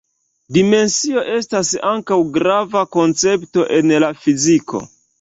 [0.55, 4.87] Dimensio estas ankaŭ grava koncepto en la fiziko.